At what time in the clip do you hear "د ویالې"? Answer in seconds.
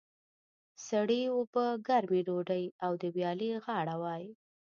3.01-3.49